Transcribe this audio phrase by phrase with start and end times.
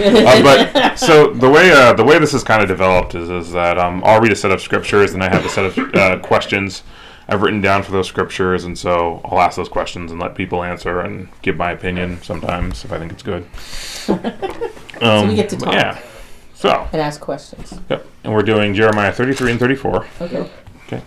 [0.00, 3.52] Uh, but so the way uh, the way this is kind of developed is is
[3.52, 6.18] that um, I'll read a set of scriptures and I have a set of uh,
[6.20, 6.82] questions
[7.30, 10.64] I've written down for those scriptures, and so I'll ask those questions and let people
[10.64, 13.46] answer and give my opinion sometimes if I think it's good.
[15.00, 15.72] Um, we get to talk.
[15.72, 15.98] Yeah.
[16.52, 17.80] So, and ask questions.
[17.88, 18.06] yep.
[18.22, 20.06] and we're doing Jeremiah 33 and 34.
[20.20, 20.50] Okay.
[20.86, 21.02] Okay.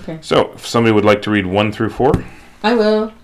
[0.00, 0.18] Okay.
[0.20, 2.12] So, if somebody would like to read 1 through 4.
[2.62, 3.14] I will.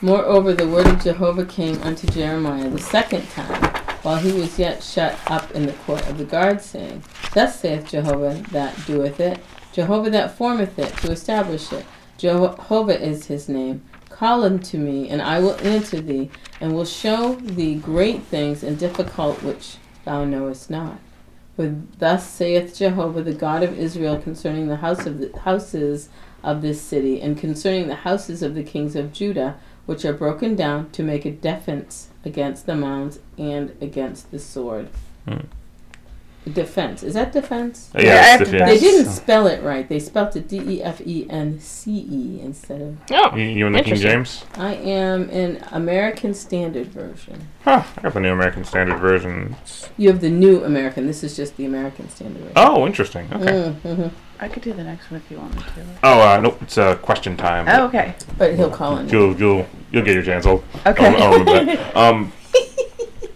[0.00, 3.75] Moreover, the word of Jehovah came unto Jeremiah the second time,
[4.06, 7.02] while he was yet shut up in the court of the guard, saying,
[7.34, 9.40] Thus saith Jehovah that doeth it,
[9.72, 11.84] Jehovah that formeth it, to establish it.
[12.16, 13.82] Jehovah is his name.
[14.08, 16.30] Call unto me, and I will answer thee,
[16.60, 21.00] and will show thee great things and difficult which thou knowest not.
[21.56, 26.10] For thus saith Jehovah, the God of Israel, concerning the house of the houses
[26.44, 30.54] of this city, and concerning the houses of the kings of Judah, which are broken
[30.54, 34.88] down to make a defense against the mounds and against the sword.
[35.26, 35.38] Hmm.
[36.52, 37.02] Defense.
[37.02, 37.90] Is that defense?
[37.92, 38.50] Uh, Yeah, yeah, defense.
[38.52, 38.70] defense.
[38.70, 39.88] They didn't spell it right.
[39.88, 42.98] They spelled it D E F E N C E instead of.
[43.10, 44.44] Oh, You, you in the King James?
[44.54, 47.48] I am in American Standard Version.
[47.64, 49.56] Huh, I have the New American Standard Version.
[49.96, 51.08] You have the New American.
[51.08, 52.52] This is just the American Standard Version.
[52.54, 53.26] Oh, interesting.
[53.32, 53.74] Okay.
[53.82, 54.08] Mm-hmm.
[54.38, 55.84] I could do the next one if you want me to.
[56.04, 57.66] Oh, uh, nope, it's uh, question time.
[57.68, 58.14] Oh, okay.
[58.38, 59.08] But he'll call in.
[59.08, 60.46] You'll, you'll, you'll get your chance.
[60.46, 60.62] Okay.
[60.84, 61.96] I'll, I'll remember that.
[61.96, 62.32] Um,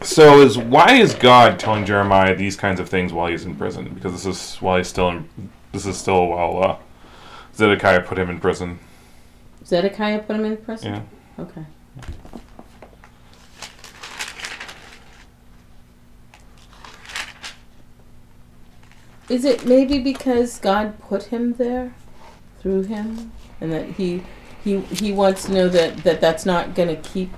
[0.02, 3.92] so is why is God telling Jeremiah these kinds of things while he's in prison?
[3.92, 5.28] Because this is while he's still in.
[5.72, 6.76] This is still while uh,
[7.54, 8.78] Zedekiah put him in prison.
[9.64, 10.94] Zedekiah put him in prison?
[10.94, 11.02] Yeah.
[11.38, 11.64] Okay.
[19.28, 21.94] Is it maybe because God put him there
[22.60, 24.22] through him and that he
[24.62, 27.32] he he wants to know that, that that's not going to keep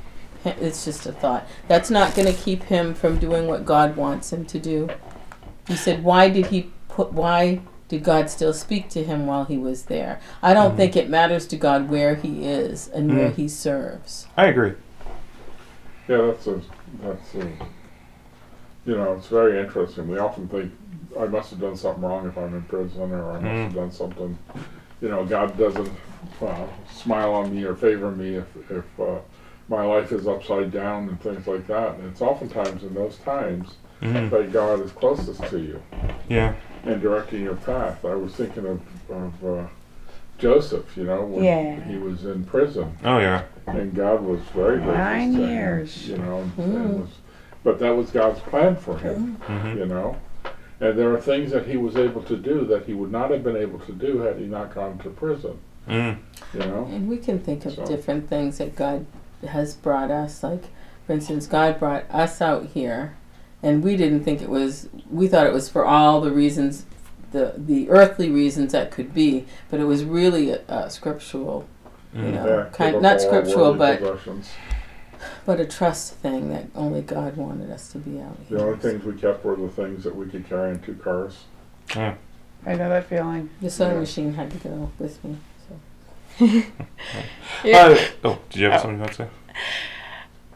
[0.44, 1.46] hi- it's just a thought.
[1.68, 4.88] That's not going to keep him from doing what God wants him to do.
[5.68, 9.58] He said why did he put why did God still speak to him while he
[9.58, 10.18] was there?
[10.42, 10.76] I don't Mhm.
[10.78, 13.34] think it matters to God where he is and where Mhm.
[13.36, 14.26] he serves.
[14.36, 14.72] I agree.
[16.08, 16.60] Yeah, that's a,
[17.02, 17.46] that's a,
[18.86, 20.08] you know, it's very interesting.
[20.08, 20.72] We often think,
[21.18, 23.62] I must have done something wrong if I'm in prison, or I must Mm.
[23.64, 24.38] have done something,
[25.02, 25.92] you know, God doesn't,
[26.40, 29.18] uh, smile on me or favor me if, if, uh,
[29.68, 31.96] my life is upside down and things like that.
[31.96, 34.30] And it's oftentimes in those times Mhm.
[34.30, 35.80] that God is closest to you
[36.28, 36.54] Yeah.
[36.84, 38.04] and directing your path.
[38.04, 38.80] I was thinking of,
[39.10, 39.66] of, uh,
[40.38, 41.80] Joseph, you know, when Yeah.
[41.84, 42.96] he was in prison.
[43.04, 43.42] Oh yeah.
[43.66, 46.08] And God was very gracious Nine to him, years.
[46.08, 46.38] you know.
[46.58, 47.10] And, and was,
[47.62, 50.16] but that was God's plan for him, hmm you know.
[50.80, 53.44] And there are things that he was able to do that he would not have
[53.44, 56.16] been able to do had he not gone to prison, Mm.
[56.54, 56.88] you know.
[56.90, 59.06] And we can think of So- different things that God
[59.46, 60.42] has brought us.
[60.42, 60.64] Like,
[61.06, 63.14] for instance, God brought us out here,
[63.62, 64.88] and we didn't think it was.
[65.10, 66.84] We thought it was for all the reasons,
[67.32, 71.64] the the earthly reasons that could be, but it was really a, a scriptural,
[72.14, 72.34] you Mm.
[72.34, 74.50] know, Yeah, kind give not scriptural, but possessions.
[75.46, 78.58] But a trust thing that only God wanted us to be out here.
[78.58, 81.44] The only things we kept were the things that we could carry in two cars.
[81.94, 82.14] Yeah.
[82.64, 83.50] I know that feeling.
[83.60, 84.00] The sewing Yeah.
[84.00, 85.36] machine had to go with me.
[85.68, 86.62] So.
[87.64, 89.28] Uh, oh, did you have something you want to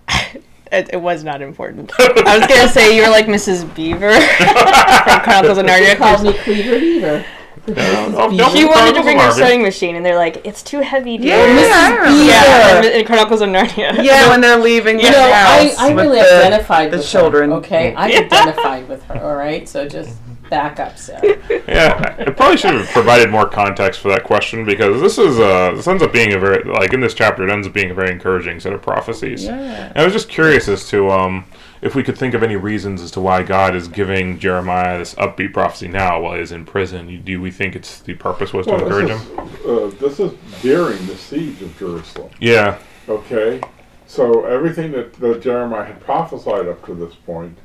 [0.08, 0.40] say?
[0.72, 1.92] It, it was not important.
[1.98, 3.72] I was gonna say you were like Mrs.
[3.76, 7.24] Beaver from Chronicles of They called me Cleaver Beaver.
[7.68, 8.48] Oh, no.
[8.54, 9.46] She wanted to bring her Marvin.
[9.46, 12.24] sewing machine, and they're like, "It's too heavy, dear." Yeah, I remember.
[12.24, 14.02] Yeah, in- in Chronicles of Narnia.
[14.04, 16.98] Yeah, when they're leaving the You know, I, house I with really the, identified the
[16.98, 17.50] with children.
[17.50, 19.20] Her, okay, I identified with her.
[19.20, 20.16] All right, so just
[20.48, 21.22] back up, Sarah.
[21.66, 25.72] Yeah, I probably should have provided more context for that question because this is uh,
[25.74, 27.94] this ends up being a very like in this chapter it ends up being a
[27.94, 29.42] very encouraging set of prophecies.
[29.44, 29.54] Yeah.
[29.88, 31.44] And I was just curious as to um,
[31.82, 35.14] if we could think of any reasons as to why God is giving Jeremiah this
[35.14, 37.22] upbeat prophecy now while he's in prison.
[37.22, 39.38] Do we think it's the purpose was to encourage this him?
[39.38, 40.32] uh, this is
[40.62, 42.30] during the siege of Jerusalem.
[42.40, 42.78] Yeah.
[43.08, 43.60] Okay,
[44.06, 47.58] so everything that, that Jeremiah had prophesied up to this point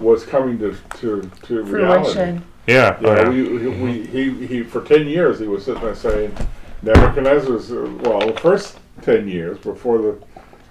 [0.00, 2.12] was coming to to, to reality.
[2.12, 2.44] Fruition.
[2.66, 3.00] Yeah.
[3.00, 3.28] You oh, yeah.
[3.28, 6.36] we, we, he, he, for 10 years, he was sitting there saying,
[6.82, 10.22] Nebuchadnezzar's, uh, well, the first 10 years before the,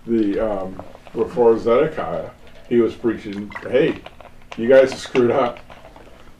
[0.07, 0.81] the, um,
[1.13, 2.29] before Zedekiah,
[2.71, 4.01] he was preaching, hey,
[4.55, 5.59] you guys are screwed up.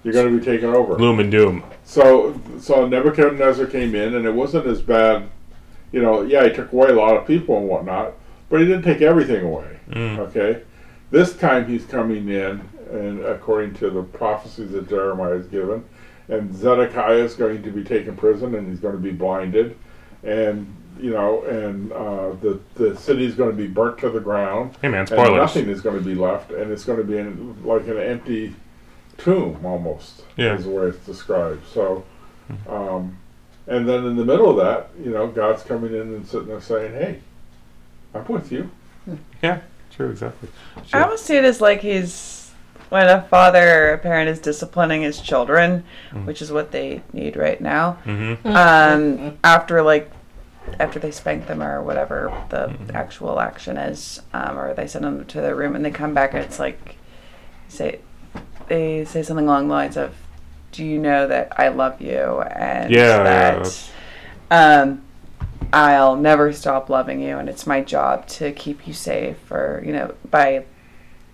[0.01, 0.95] You're going to be taken over.
[0.95, 1.62] Gloom and doom.
[1.83, 5.28] So, so Nebuchadnezzar came in, and it wasn't as bad.
[5.92, 8.13] You know, yeah, he took away a lot of people and whatnot,
[8.50, 9.78] but he didn't take everything away.
[9.89, 10.19] Mm.
[10.19, 10.63] Okay,
[11.12, 15.84] this time he's coming in, and according to the prophecies that Jeremiah has given,
[16.30, 19.77] and Zedekiah is going to be taken prison, and he's going to be blinded,
[20.24, 24.77] and you know, and uh, the the city's going to be burnt to the ground,
[24.81, 25.38] Hey man, and spoilers.
[25.38, 28.53] nothing is going to be left, and it's going to be in, like an empty
[29.18, 30.24] tomb almost.
[30.38, 30.56] Yeah.
[30.56, 31.65] is the way it's described.
[31.68, 32.03] So,
[32.68, 33.18] um,
[33.68, 36.62] and then in the middle of that, you know, God's coming in and sitting there
[36.62, 37.19] saying, "Hey,
[38.13, 38.69] I'm with you."
[39.42, 39.62] Yeah,
[39.95, 40.50] true, exactly.
[40.77, 41.03] I Sure.
[41.03, 42.51] almost see it as like he's
[42.89, 45.83] when a father or a parent is disciplining his children,
[46.13, 46.25] Mm.
[46.25, 47.98] which is what they need right now.
[48.06, 48.45] Mm-hmm.
[48.48, 50.12] Um, after like
[50.80, 52.96] after they spank them or whatever the Mm-hmm.
[52.96, 56.34] actual action is, um, or they send them to their room and they come back
[56.34, 56.96] and it's like
[57.68, 58.00] say
[58.68, 60.13] they say something along the lines of,
[60.72, 63.92] "Do you know that I love you?" and Yeah, yeah, that that's-
[64.50, 65.02] um,
[65.74, 69.94] I'll never stop loving you, and it's my job to keep you safe, or you
[69.94, 70.66] know, by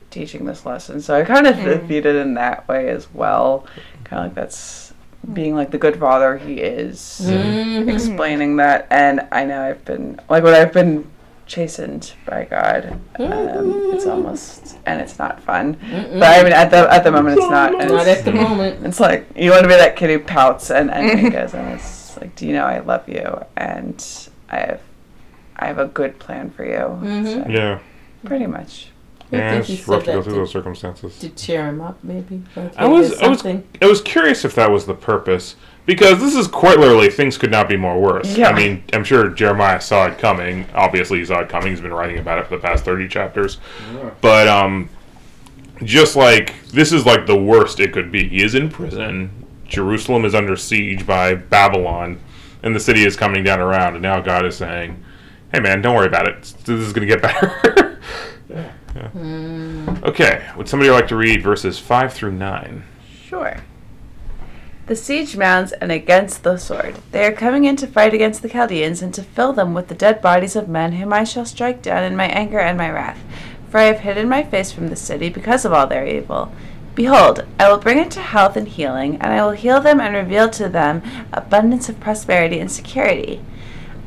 [0.09, 1.01] teaching this lesson.
[1.01, 3.65] So I kind of viewed it in that way as well.
[4.03, 4.86] Kind of like that's
[5.33, 7.93] being like the good father he is, Mhm.
[7.93, 8.87] explaining that.
[8.89, 11.05] And I know I've been like when I've been
[11.47, 12.99] chastened by God.
[13.19, 15.75] Um, it's almost and it's not fun.
[15.75, 16.19] Mm-mm.
[16.19, 17.71] But I mean, at the at the moment, it's not.
[17.79, 18.85] and Not it's- at the moment.
[18.85, 22.17] it's like you want to be that kid who pouts and and goes and it's
[22.19, 24.03] like, do you know I love you and
[24.49, 24.81] I have
[25.59, 26.79] I have a good plan for you.
[27.01, 27.25] Mhm.
[27.45, 27.79] So, Yeah.
[28.25, 28.91] pretty much.
[29.31, 31.19] I Yeah, think it's he rough said to go through to- those circumstances.
[31.19, 32.41] To cheer him up, maybe.
[32.55, 36.35] Like, I was, I was, I was curious if that was the purpose because this
[36.35, 38.37] is quite literally things could not be more worse.
[38.37, 38.49] Yeah.
[38.49, 40.65] I mean, I'm sure Jeremiah saw it coming.
[40.73, 41.69] Obviously, he saw it coming.
[41.71, 43.57] He's been writing about it for the past 30 chapters.
[43.93, 44.11] Yeah.
[44.21, 44.89] But um,
[45.83, 48.27] just like this is like the worst it could be.
[48.29, 49.29] He is in prison.
[49.65, 52.19] Jerusalem is under siege by Babylon,
[52.63, 53.93] and the city is coming down around.
[53.95, 55.03] And now God is saying,
[55.53, 56.41] "Hey, man, don't worry about it.
[56.63, 57.83] This is going to get better."
[58.97, 59.09] Yeah.
[59.09, 60.03] Mm.
[60.03, 60.49] okay.
[60.57, 62.83] Would somebody like to read verses five through nine?
[63.25, 63.57] Sure.
[64.87, 66.95] The siege mounts and against the sword.
[67.11, 69.95] They are coming in to fight against the Chaldeans and to fill them with the
[69.95, 73.21] dead bodies of men whom I shall strike down in my anger and my wrath.
[73.69, 76.53] For I have hidden my face from the city because of all their evil.
[76.95, 80.15] Behold, I will bring it to health and healing, and I will heal them and
[80.15, 83.41] reveal to them abundance of prosperity and security.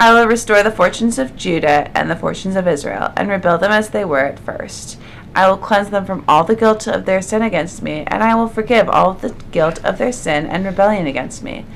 [0.00, 3.70] I will restore the fortunes of Judah and the fortunes of Israel, and rebuild them
[3.70, 4.99] as they were at first.
[5.35, 8.35] I will cleanse them from all the guilt of their sin against me, and I
[8.35, 11.67] will forgive all the guilt of their sin and rebellion against me.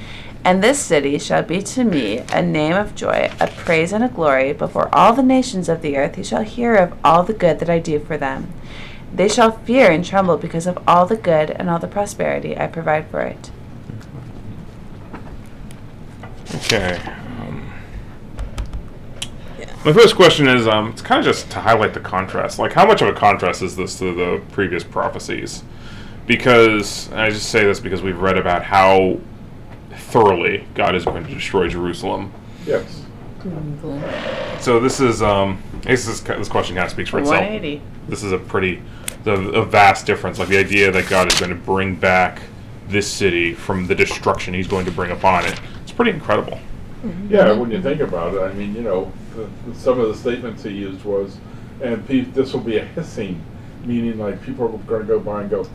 [0.42, 4.08] And this city shall be to me a name of joy, a praise and a
[4.08, 7.58] glory before all the nations of the earth who shall hear of all the good
[7.58, 8.54] that I do for them.
[9.14, 12.68] They shall fear and tremble because of all the good and all the prosperity I
[12.68, 13.50] provide for it.
[16.54, 16.98] Okay.
[19.84, 22.58] My first question is, um, it's kind of just to highlight the contrast.
[22.58, 25.62] Like, how much of a contrast is this to the previous prophecies?
[26.26, 29.18] Because and I just say this because we've read about how
[29.92, 32.32] thoroughly God is going to destroy Jerusalem.
[32.64, 33.04] Yes.
[34.62, 37.40] So this is, um, I guess this, this question kind of speaks for itself.
[37.40, 37.82] 180.
[38.08, 38.82] This is a pretty,
[39.26, 40.38] a, a vast difference.
[40.38, 42.40] Like the idea that God is going to bring back
[42.88, 45.60] this city from the destruction He's going to bring upon it.
[45.82, 46.58] It's pretty incredible.
[47.28, 50.14] Yeah, when you think about it, I mean, you know, the, the- some of the
[50.14, 51.36] statements he used was,
[51.82, 53.42] and pe- this will be a hissing,
[53.84, 55.66] meaning like people are going to go by and go,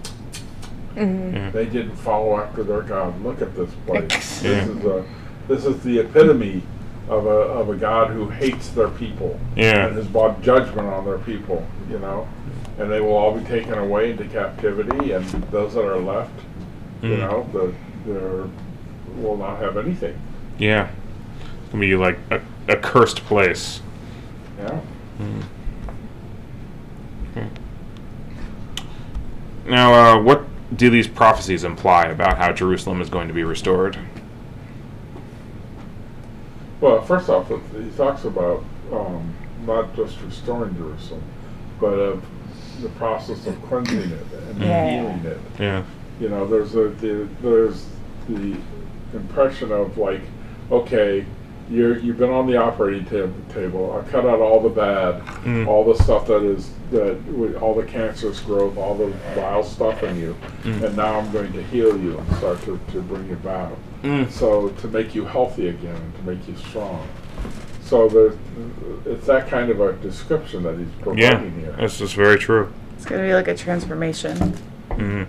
[0.96, 1.50] Yeah.
[1.52, 3.22] they didn't follow after their God.
[3.24, 4.44] Look at this place.
[4.44, 4.66] Yeah.
[4.66, 5.06] This is a,
[5.48, 6.62] this is the epitome
[7.08, 9.88] of a of a God who hates their people Yeah.
[9.88, 11.66] and has brought judgment on their people.
[11.90, 12.28] You know,
[12.78, 16.31] and they will all be taken away into captivity, and those that are left,
[17.02, 17.19] you Mm.
[17.19, 17.74] know, the
[18.06, 18.45] they're
[19.21, 20.16] will not have anything.
[20.59, 20.90] Yeah.
[21.69, 23.80] It's gonna be like a, a cursed place.
[24.57, 24.80] Yeah.
[29.68, 30.45] Now, uh, what
[30.76, 33.99] do these prophecies imply about how Jerusalem is going to be restored?
[36.81, 39.31] Well, first off, he talks about um,
[39.68, 41.21] not just restoring Jerusalem,
[41.80, 42.26] but of
[42.81, 44.90] the process of cleansing it and Yeah.
[44.90, 45.40] healing it.
[45.59, 45.83] Yeah.
[46.19, 47.85] You know, there's a the, there's
[48.28, 48.57] the
[49.14, 50.21] impression of like,
[50.71, 51.26] okay,
[51.69, 53.92] you're you've been on the operating tab- table.
[54.06, 55.68] I cut out all the bad, Mm.
[55.68, 60.02] all the stuff that is that with all the cancerous growth, all the vile stuff
[60.04, 60.83] in you, Mm.
[60.83, 63.71] and now I'm going to heal you and start to, to bring you back.
[64.04, 64.31] Mm.
[64.31, 67.06] So to make you healthy again and to make you strong.
[67.83, 68.35] So there's,
[69.06, 71.31] it's that kind of a description that he's Yeah.
[71.33, 71.76] providing here.
[71.80, 72.71] This is very true.
[72.95, 74.38] It's going to be like a transformation.
[74.92, 75.23] hmm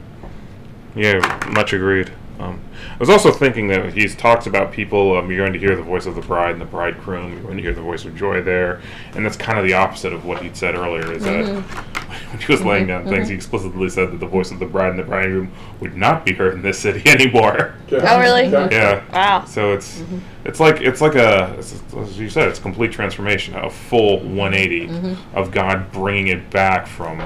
[0.94, 1.20] Yeah,
[1.52, 2.11] much agreed.
[2.40, 2.61] Um,
[2.94, 5.16] I was also thinking that he talks about people.
[5.16, 7.32] Um, you're going to hear the voice of the bride and the bridegroom.
[7.32, 8.80] You're going to hear the voice of joy there,
[9.14, 11.12] and that's kind of the opposite of what he'd said earlier.
[11.12, 11.44] Is that
[12.30, 14.90] when he was laying down things, he explicitly said that the voice of the bride
[14.90, 17.75] and the bridegroom would not be heard in this city anymore.
[17.92, 18.49] Oh, really?
[18.49, 19.04] Yeah.
[19.12, 19.44] Wow.
[19.44, 20.02] So it's
[20.44, 25.16] it's like it's like a as you said, it's a complete transformation, a full 180
[25.35, 27.20] of God bringing it back from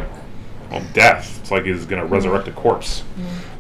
[0.71, 1.38] well, death.
[1.40, 3.02] It's like He's going to resurrect a corpse.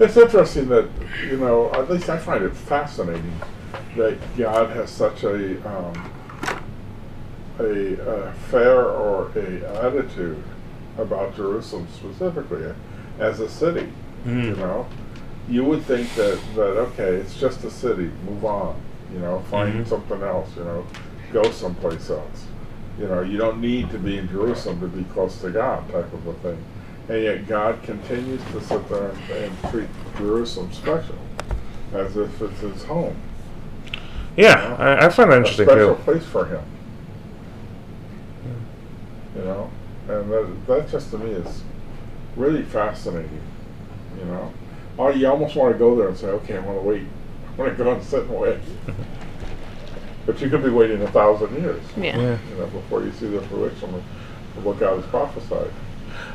[0.00, 0.88] It's interesting that,
[1.28, 3.32] you know, at least I find it fascinating
[3.96, 6.10] that God has such a, um,
[7.58, 10.42] a, a fair or a attitude
[10.98, 12.72] about Jerusalem specifically
[13.18, 13.88] as a city.
[14.26, 14.86] You know,
[15.48, 18.80] you would think that, that okay, it's just a city, move on.
[19.12, 19.88] You know, find Mhm.
[19.88, 20.48] something else.
[20.56, 20.86] You know,
[21.32, 22.46] go someplace else.
[22.98, 26.12] You know, you don't need to be in Jerusalem to be close to God, type
[26.12, 26.58] of a thing.
[27.08, 31.16] And yet God continues to sit there and, and treat Jerusalem special,
[31.92, 33.16] as if it's his home,
[34.36, 36.02] Yeah, I, I find that interesting a interesting special too.
[36.02, 36.62] place for him.
[39.36, 39.70] You know,
[40.08, 41.62] and that, that just to me is
[42.36, 43.40] really fascinating.
[44.18, 44.52] You know,
[44.98, 47.02] oh, you almost want to go there and say, okay, I want to wait.
[47.02, 48.58] I want to go and sit and wait.
[50.26, 51.82] but you could be waiting a thousand years.
[51.96, 52.16] Yeah.
[52.18, 52.38] Yeah.
[52.50, 54.02] You know, before you see the fruition of,
[54.56, 55.70] of what God has prophesied.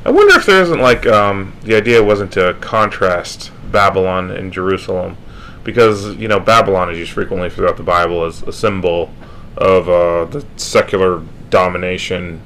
[0.06, 5.18] I wonder if there isn't like um, the idea wasn't to contrast Babylon and Jerusalem,
[5.64, 9.14] because you know Babylon is used frequently throughout the Bible as a symbol
[9.58, 12.42] of uh, the secular domination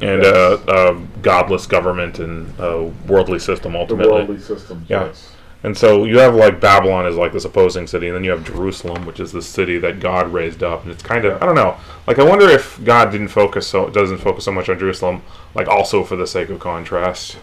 [0.00, 0.68] and uh, Yes.
[0.68, 4.06] uh, godless government and uh, worldly system ultimately.
[4.08, 4.88] The worldly systems.
[4.90, 5.06] Yeah.
[5.06, 5.32] Yes.
[5.62, 8.44] And so you have like Babylon is like this opposing city, and then you have
[8.44, 11.54] Jerusalem, which is the city that God raised up, and it's kind of I don't
[11.54, 11.76] know.
[12.06, 15.22] Like I wonder if God didn't focus so doesn't focus so much on Jerusalem,
[15.54, 17.36] like also for the sake of contrast.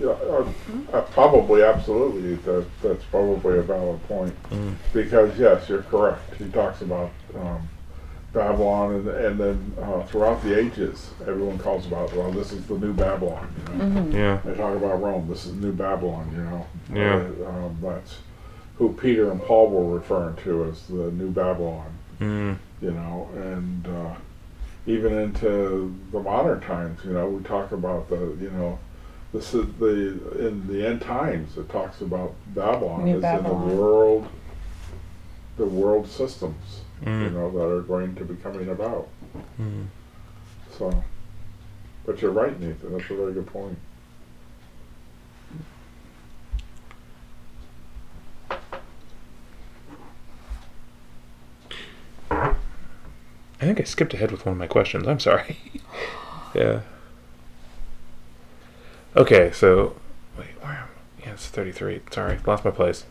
[0.00, 0.50] Yeah, uh,
[0.94, 2.36] uh, probably, absolutely.
[2.36, 4.34] That that's probably a valid point.
[4.50, 4.76] Mm.
[4.94, 6.36] Because yes, you're correct.
[6.36, 7.68] He talks about um,
[8.32, 12.78] Babylon, and, and then uh, throughout the ages, everyone calls about well, this is the
[12.78, 13.52] new Babylon.
[13.68, 14.16] You know?
[14.16, 14.40] Yeah.
[14.44, 15.28] They talk about Rome.
[15.28, 16.30] This is new Babylon.
[16.32, 16.66] You know.
[16.92, 17.44] Yeah.
[17.44, 18.18] Uh, um, that's
[18.76, 21.92] who Peter and Paul were referring to as the new Babylon.
[22.20, 22.58] Mm.
[22.80, 24.14] You know, and uh,
[24.86, 28.78] even into the modern times, you know, we talk about the you know.
[29.32, 31.56] This is the in the end times.
[31.56, 33.62] It talks about Babylon New as Babylon.
[33.62, 34.28] in the world,
[35.56, 37.32] the world systems, you Mm.
[37.32, 39.08] know, that are going to be coming about.
[39.60, 39.86] Mm.
[40.78, 41.04] So,
[42.04, 42.92] but you're right, Nathan.
[42.92, 43.78] That's a very good point.
[52.30, 52.54] I
[53.66, 55.06] think I skipped ahead with one of my questions.
[55.06, 55.56] I'm sorry.
[56.54, 56.80] yeah.
[59.16, 59.96] Okay, so
[60.38, 60.88] wait, where am
[61.18, 61.26] I?
[61.26, 62.00] Yeah, it's 33.
[62.10, 63.04] Sorry, lost my place.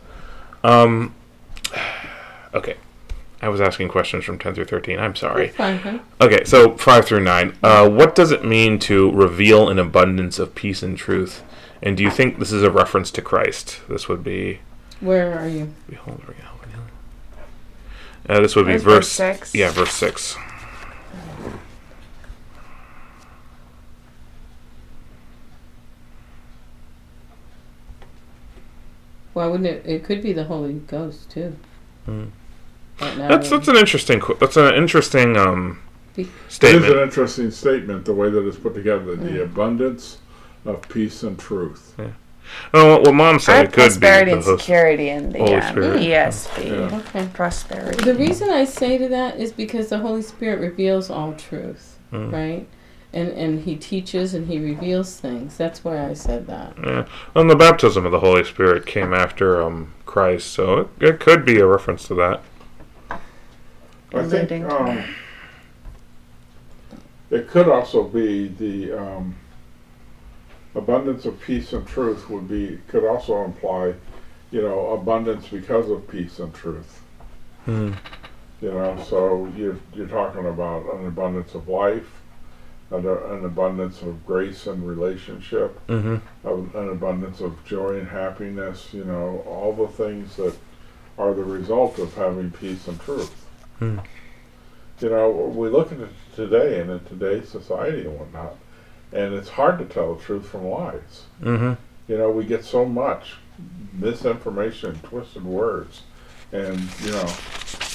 [0.64, 1.14] Um.
[2.52, 2.74] Okay,
[3.42, 4.98] I was asking questions from 10 through 13.
[4.98, 5.48] I'm sorry.
[5.48, 5.98] Fine, huh?
[6.20, 7.56] Okay, so 5 through 9.
[7.62, 11.42] Uh, what does it mean to reveal an abundance of peace and truth?
[11.82, 13.80] And do you think this is a reference to Christ?
[13.88, 14.60] This would be.
[15.00, 15.72] Where are you?
[15.88, 16.44] Behold, gonna you.
[18.28, 19.54] Uh, this would be verse, verse six?
[19.54, 20.36] Yeah, verse six.
[29.32, 29.86] Why wouldn't it?
[29.86, 31.56] It could be the Holy Ghost too.
[32.06, 32.30] Mm.
[33.00, 34.22] Right now, That's that's an interesting.
[34.40, 35.80] That's an interesting um
[36.14, 36.96] Be- It is an statement.
[36.96, 39.14] interesting statement, the way that it's put together.
[39.16, 39.42] The Mm.
[39.44, 40.18] abundance
[40.66, 41.94] of peace and truth.
[42.74, 45.60] Oh, what, what mom said it could be prosperity the and security in the Holy
[45.60, 46.00] Spirit.
[46.02, 46.64] ESV.
[46.90, 46.98] Yeah.
[46.98, 47.28] okay.
[47.32, 48.02] Prosperity.
[48.04, 52.32] The reason I say to that is because the Holy Spirit reveals all truth, Mm.
[52.32, 52.66] right?
[53.12, 55.56] And and He teaches and He reveals things.
[55.56, 56.74] That's why I said that.
[56.84, 57.04] Yeah.
[57.36, 61.44] And the baptism of the Holy Spirit came after um Christ, so it, it could
[61.44, 62.40] be a reference to that.
[64.12, 65.04] I think um,
[67.30, 69.36] it could also be the um,
[70.74, 73.94] abundance of peace and truth would be could also imply,
[74.50, 77.02] you know, abundance because of peace and truth.
[77.66, 77.96] Mm.
[78.60, 82.20] You know, so you're you're talking about an abundance of life,
[82.90, 86.76] an, an abundance of grace and relationship, Mm-hmm.
[86.76, 88.88] an abundance of joy and happiness.
[88.92, 90.54] You know, all the things that
[91.16, 93.39] are the result of having peace and truth.
[93.80, 93.98] Hmm.
[95.00, 98.54] You know, we look at it today and in today's society and whatnot,
[99.12, 101.24] and it's hard to tell the truth from lies.
[101.42, 101.72] Mm-hmm.
[102.06, 103.36] You know, we get so much
[103.94, 106.02] misinformation, twisted words,
[106.52, 107.32] and you know,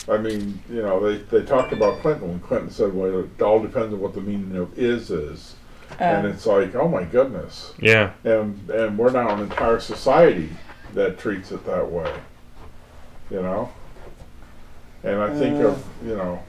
[0.10, 3.60] I mean, you know, they they talked about Clinton when Clinton said, "Well, it all
[3.62, 5.56] depends on what the meaning of is is,"
[6.00, 8.12] and Um, it's like, oh my goodness, Yeah.
[8.24, 10.50] and and we're now an entire society
[10.96, 12.12] that treats it that way.
[13.30, 13.70] You know?
[15.06, 16.42] And I think of, you know,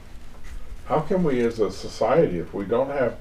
[0.85, 3.17] how can we as a society, if we don't have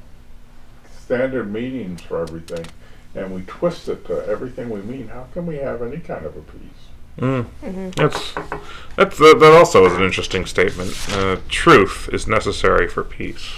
[0.98, 2.66] standard meanings for everything
[3.14, 6.36] and we twist it to everything we mean, how can we have any kind of
[6.36, 6.86] a peace?
[7.18, 7.94] Mm.
[7.94, 8.34] That's
[8.96, 10.94] that's that, that also is an interesting statement.
[11.12, 13.52] Uh, truth is necessary for peace.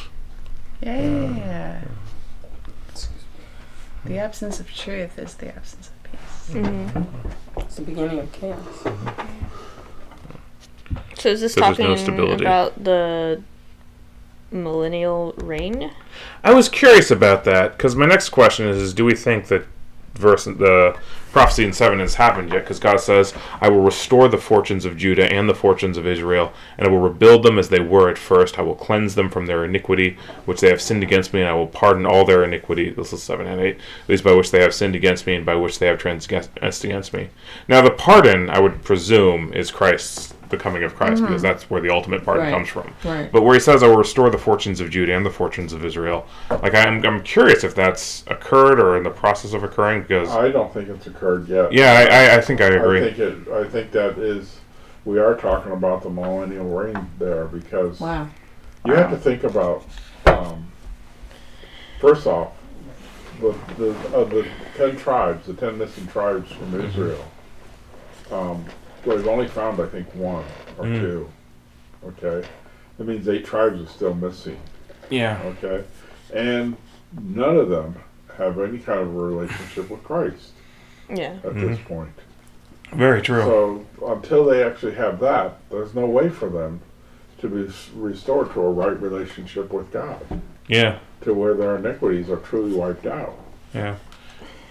[0.80, 1.82] Yeah.
[4.04, 6.52] The absence of truth is the absence of peace.
[6.52, 7.02] hmm
[7.56, 8.86] It's the beginning of chaos.
[11.14, 12.44] So is this there's no talking stability.
[12.44, 13.42] about the
[14.50, 15.90] millennial reign?
[16.42, 19.64] I was curious about that because my next question is, is: Do we think that
[20.14, 20.96] verse the
[21.30, 22.64] prophecy in seven has happened yet?
[22.64, 26.52] Because God says, "I will restore the fortunes of Judah and the fortunes of Israel,
[26.78, 28.58] and I will rebuild them as they were at first.
[28.58, 30.16] I will cleanse them from their iniquity,
[30.46, 33.22] which they have sinned against me, and I will pardon all their iniquity." This is
[33.22, 33.78] seven and eight.
[34.06, 37.12] These by which they have sinned against me, and by which they have transgressed against
[37.12, 37.28] me.
[37.68, 41.80] Now, the pardon, I would presume, is Christ's the coming of Christ, because that's where
[41.80, 42.52] the ultimate pardon Right.
[42.52, 42.92] comes from.
[43.04, 43.30] Right.
[43.30, 45.84] But where he says, "I will restore the fortunes of Judah and the fortunes of
[45.84, 50.02] Israel," like I'm, I'm curious if that's occurred or in the process of occurring.
[50.02, 51.72] Because I don't think it's occurred yet.
[51.72, 52.02] yeah, I,
[52.34, 53.00] I, I think I I agree.
[53.00, 54.58] think it, I think that is,
[55.04, 58.28] we are talking about the millennial reign there because Wow.
[58.84, 59.84] you have to think about,
[60.26, 60.66] um,
[62.00, 62.52] first off,
[63.40, 66.86] the, the, of the ten tribes, the ten missing tribes from Mm-hmm.
[66.86, 67.24] Israel,
[68.32, 68.64] um,
[69.04, 70.44] well, they've only found, I think, one
[70.78, 71.00] or Mm.
[71.00, 71.28] two,
[72.06, 72.46] okay?
[72.98, 74.58] That means eight tribes are still missing,
[75.10, 75.84] yeah, okay?
[76.34, 76.76] And
[77.20, 77.96] none of them
[78.36, 80.52] have any kind of a relationship with Christ
[81.08, 81.32] Yeah.
[81.32, 81.66] at Mm-hmm.
[81.68, 82.12] this point.
[82.92, 83.42] very true.
[83.42, 86.80] So until they actually have that, there's no way for them
[87.40, 90.16] to be restored to a right relationship with God,
[90.68, 93.38] yeah, to where their iniquities are truly wiped out.
[93.74, 93.96] yeah.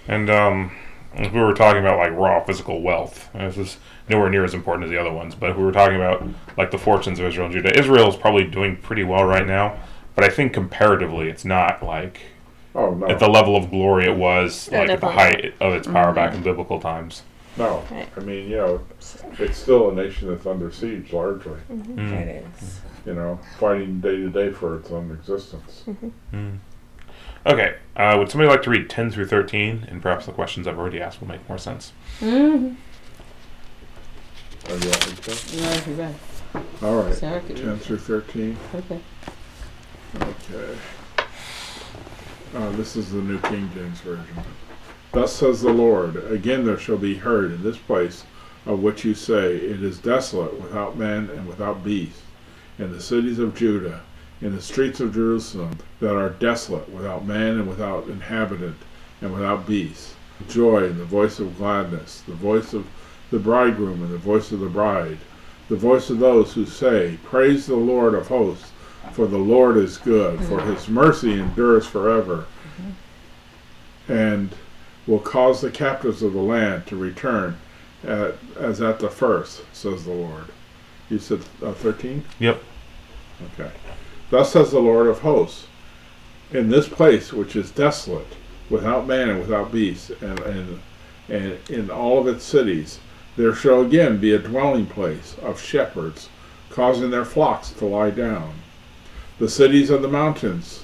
[0.08, 0.72] And um,
[1.18, 3.78] if we were talking about like raw physical wealth, and this is
[4.10, 5.36] nowhere near as important as the other ones.
[5.36, 8.16] But if we were talking about like the fortunes of Israel and Judah, Israel is
[8.16, 9.78] probably doing pretty well right now.
[10.16, 12.20] But I think comparatively, it's not like
[12.76, 15.42] Oh no, at the level of glory it was Yeah, like at the definitely.
[15.42, 16.44] height of its power back in mm-hmm.
[16.44, 17.24] biblical times.
[17.58, 17.84] no.
[17.92, 18.08] Right.
[18.16, 18.82] I mean, you know,
[19.40, 21.60] it's still a nation that's under siege largely.
[21.72, 22.00] Mm-hmm.
[22.00, 22.14] Mm.
[22.14, 22.82] It is.
[23.06, 25.84] You know, fighting day to day for its own existence.
[25.88, 26.10] Mm-hmm.
[26.36, 26.58] Mm.
[27.48, 29.88] Okay, uh, would somebody like to read 10 through 13?
[29.90, 31.94] And perhaps the questions I've already asked will make more sense.
[32.20, 32.74] Mm-hmm.
[34.70, 35.62] Are you ready, Tim?
[35.62, 36.16] No, you're right.
[36.82, 37.82] All right, Sarah could ten read.
[37.82, 38.58] through thirteen.
[38.74, 39.00] Okay.
[40.16, 40.78] Okay.
[42.56, 44.26] Uh, this is the New King James Version.
[45.12, 48.26] Thus says the Lord, again there shall be heard in this place
[48.66, 52.20] of which you say, It is desolate without man and without beast,
[52.78, 54.02] in the cities of Judah,
[54.42, 58.78] in the streets of Jerusalem, that are desolate without man and without inhabitant
[59.22, 60.14] and without beast.
[60.48, 62.86] Joy and the voice of gladness, the voice of
[63.32, 65.18] the bridegroom and the voice of the bride,
[65.70, 68.72] the voice of those who say, Praise the Lord of hosts.
[69.14, 72.46] For the Lord is good, for his mercy endures forever,
[74.08, 74.54] and
[75.08, 77.58] will cause the captives of the land to return
[78.04, 80.46] at, as at the first, says the Lord.
[81.10, 82.26] You said uh, 13?
[82.40, 82.62] Yep.
[83.54, 83.72] Okay.
[84.30, 85.68] Thus says the Lord of hosts,
[86.52, 88.36] in this place which is desolate,
[88.70, 90.80] without man and without beast, and, and,
[91.30, 93.00] and in all of its cities,
[93.38, 96.30] there shall again be a dwelling place of shepherds,
[96.70, 98.56] causing their flocks to lie down.
[99.40, 100.84] The cities of the mountains,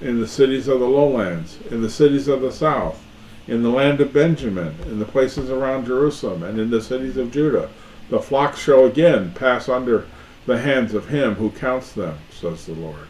[0.00, 3.00] in the cities of the lowlands, in the cities of the south,
[3.46, 7.30] in the land of Benjamin, in the places around Jerusalem, and in the cities of
[7.30, 7.68] Judah,
[8.10, 10.06] the flocks shall again pass under
[10.46, 13.08] the hands of him who counts them, says the Lord.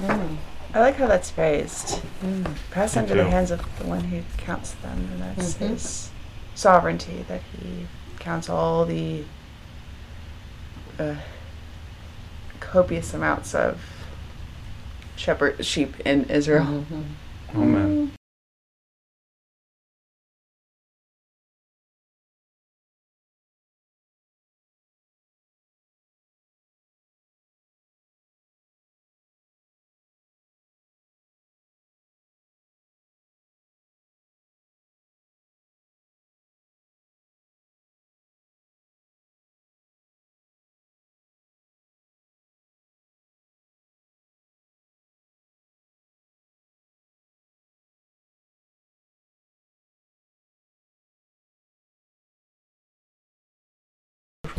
[0.00, 0.38] Oh.
[0.74, 2.00] I like how that's phrased.
[2.70, 5.68] Pass Me under the hands of the one who counts them, and that's Mhm.
[5.70, 6.10] his
[6.54, 7.86] sovereignty that he
[8.18, 9.24] counts all the
[10.98, 11.14] uh,
[12.60, 13.80] copious amounts of
[15.16, 16.64] shepherd sheep in Israel.
[16.64, 17.04] Mhm.
[17.54, 17.60] Oh,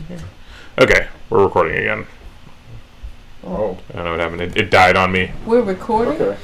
[0.10, 0.20] man.
[0.80, 2.06] Okay, we're recording again.
[3.44, 4.42] Oh, I don't know what happened.
[4.42, 5.32] It, it died on me.
[5.46, 6.22] We're recording.
[6.22, 6.38] okay.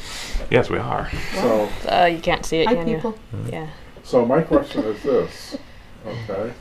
[0.50, 1.10] Yes, we are.
[1.34, 3.18] So, Uh, you can't see it, Hi, can people.
[3.34, 3.52] you?
[3.52, 3.68] Yeah.
[4.04, 5.58] so my question is this,
[6.06, 6.54] okay?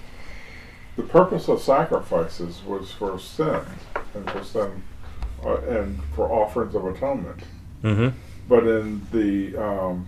[0.96, 3.60] the purpose of sacrifices was for sin
[4.14, 4.82] and for sin
[5.44, 7.40] uh, and for offerings of atonement.
[7.82, 8.16] Mm-hmm.
[8.48, 10.06] But in the um,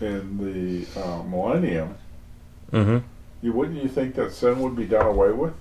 [0.00, 1.94] in the uh, millennium,
[2.72, 2.98] Mm-hmm.
[3.40, 5.54] you wouldn't you think that sin would be done away with,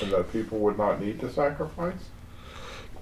[0.00, 2.10] and that people would not need to sacrifice?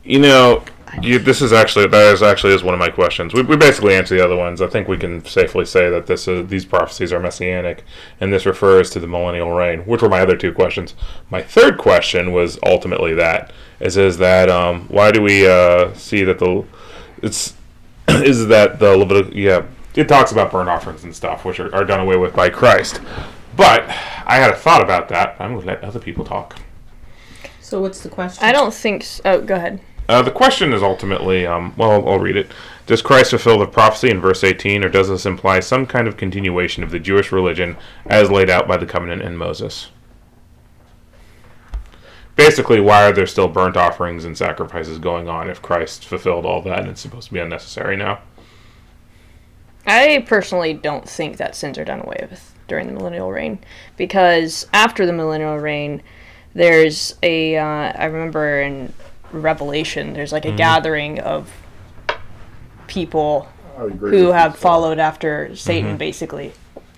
[0.04, 0.62] You know,
[1.02, 3.34] you, this is actually that is actually is one of my questions.
[3.34, 4.62] We, we basically answered the other ones.
[4.62, 7.84] I think we can safely say that this is, these prophecies are messianic,
[8.20, 10.94] and this refers to the millennial reign, which were my other two questions.
[11.28, 16.22] My third question was ultimately that is is that um, why do we uh, see
[16.22, 16.64] that the
[17.22, 17.54] it's
[18.08, 21.84] is that the Levitic yeah it talks about burnt offerings and stuff which are, are
[21.84, 23.00] done away with by Christ,
[23.56, 23.82] but
[24.24, 25.36] I had a thought about that.
[25.40, 26.56] I'm to let other people talk.
[27.66, 28.44] So what's the question?
[28.44, 29.02] I don't think.
[29.02, 29.22] So.
[29.24, 29.80] Oh, go ahead.
[30.08, 32.52] Uh, the question is ultimately, um, well, I'll, I'll read it.
[32.86, 36.16] Does Christ fulfill the prophecy in verse 18, or does this imply some kind of
[36.16, 37.76] continuation of the Jewish religion
[38.06, 39.88] as laid out by the covenant in Moses?
[42.36, 46.62] Basically, why are there still burnt offerings and sacrifices going on if Christ fulfilled all
[46.62, 48.20] that and it's supposed to be unnecessary now?
[49.88, 53.58] I personally don't think that sins are done away with during the millennial reign
[53.96, 56.00] because after the millennial reign,
[56.56, 57.56] there's a.
[57.56, 58.92] Uh, I remember in
[59.32, 61.52] Revelation, there's like a gathering of
[62.86, 64.58] people who have you.
[64.58, 66.52] followed after Satan, basically.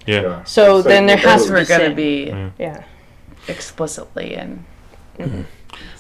[0.07, 0.23] Yeah.
[0.23, 0.45] Yeah.
[0.45, 2.53] So Satan then there has to be going to be.
[2.59, 2.85] Yeah.
[3.49, 4.65] explicitly in.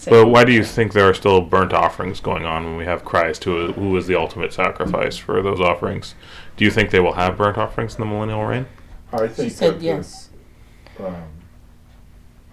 [0.08, 3.04] But why do you think there are still burnt offerings going on when we have
[3.04, 6.14] Christ, who, who is the ultimate sacrifice for those offerings?
[6.56, 8.66] Do you think they will have burnt offerings in the millennial reign?
[9.12, 10.28] I She think said that yes.
[10.96, 11.24] The, um,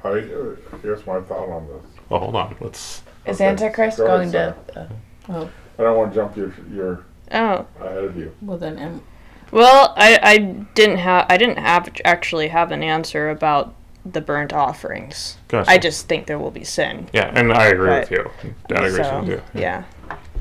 [0.06, 1.84] I uh, here's my thought on this.
[2.10, 2.56] Well, hold on.
[2.60, 3.02] Let's.
[3.26, 4.89] Is Okay, Antichrist go going ahead, to?
[5.30, 5.48] Uh,
[5.80, 7.65] I don't want to jump your your Oh.
[7.82, 8.32] ahead of you.
[8.41, 9.04] Well then, um,
[9.52, 10.38] Well, I, I
[10.76, 13.74] didn't have I didn't have actually have an answer about
[14.06, 15.38] the burnt offerings.
[15.48, 15.70] Gotcha.
[15.72, 17.10] I just think there will be sin.
[17.13, 18.10] Yeah, and I agree Right.
[18.10, 18.54] with you.
[18.68, 19.41] Dad agrees So, with you.
[19.56, 19.84] yeah.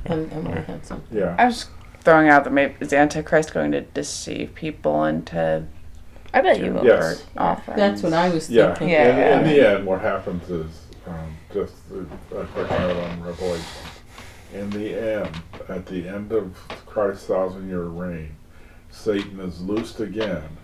[0.04, 0.80] and Emily had.
[1.10, 1.34] Yeah.
[1.38, 1.70] I was
[2.02, 5.64] throwing out that maybe is Antichrist going to deceive people into
[6.34, 6.84] I bet you will.
[6.84, 7.22] Yes.
[7.22, 7.78] burnt offerings?
[7.78, 8.74] That's what I was Yeah.
[8.74, 8.88] thinking.
[8.90, 9.38] Yeah.
[9.40, 10.66] In, in the end, what happens is
[11.06, 13.64] um, just a a quick note on Revelation.
[14.52, 15.30] In the end,
[15.68, 18.36] at the end of Christ's thousand-year reign,
[18.90, 20.56] Satan is loosed again,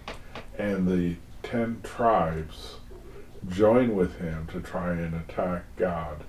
[0.58, 2.76] and the ten tribes
[3.48, 6.24] join with him to try and attack God,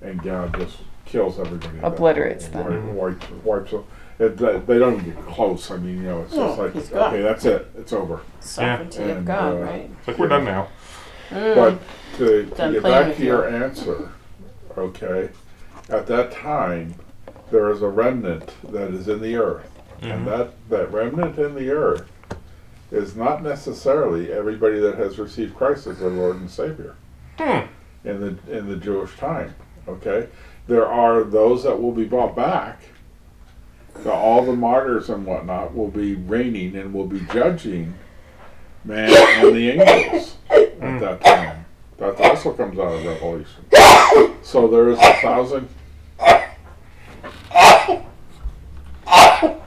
[0.00, 1.78] and God just kills everybody.
[1.82, 2.96] Obliterates Wipe- them.
[2.96, 3.84] Wipes, wipes them.
[4.18, 5.70] It, they they don't get close.
[5.70, 7.12] I mean, you know, it's just like, he's gone.
[7.14, 7.70] okay, that's it.
[7.76, 8.20] It's over.
[8.40, 9.90] Sovereignty of God, uh, right?
[9.98, 10.68] It's like we're done now.
[11.30, 11.78] But
[12.16, 14.10] to, to get back with to your answer,
[14.78, 15.28] okay,
[15.90, 16.94] at that time,
[17.50, 19.70] there is a remnant that is in the earth.
[20.02, 22.08] And that, that remnant in the earth
[22.92, 26.94] is not necessarily everybody that has received Christ as their Lord and Savior
[27.38, 27.66] Hmm.
[28.04, 29.54] in the, in the Jewish time,
[29.88, 30.28] okay?
[30.66, 32.80] There are those that will be brought back.
[34.02, 37.94] The- all the martyrs and whatnot will be reigning and will be judging
[38.84, 41.00] man and the angels at mm.
[41.00, 41.64] that time.
[41.98, 43.64] That also comes out of Revelation.
[44.42, 45.68] So there is a thousand.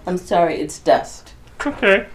[0.07, 1.33] I'm sorry, it's dust.
[1.57, 2.07] It's okay.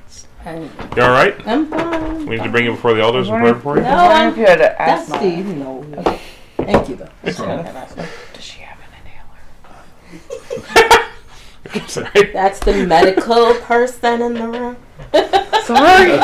[0.45, 1.35] And You all right?
[1.47, 2.27] I'm fine.
[2.27, 3.83] We need to bring you before the elders and pray wondering- before you.
[3.83, 5.43] No, I was wondering I'm if you had dusty.
[5.43, 6.21] No.
[6.67, 7.09] Thank you, though.
[7.23, 7.65] It's all right.
[8.33, 10.21] Does she have an
[10.61, 11.87] inhaler?
[11.89, 12.33] Sorry.
[12.33, 14.77] That's the medical person in the room.
[15.65, 16.21] Sorry.